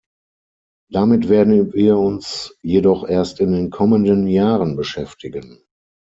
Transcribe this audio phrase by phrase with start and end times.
[0.89, 5.61] Damit werden wir uns jedoch erst in den kommenden Jahren beschäftigen.